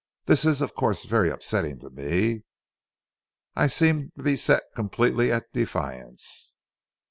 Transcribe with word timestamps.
This 0.25 0.45
is 0.45 0.61
of 0.63 0.73
course 0.73 1.05
very 1.05 1.29
upsetting 1.29 1.79
to 1.81 1.91
me. 1.91 2.41
I 3.55 3.67
seem 3.67 4.11
to 4.17 4.23
be 4.23 4.35
set 4.35 4.63
completely 4.73 5.31
at 5.31 5.53
defiance. 5.53 6.55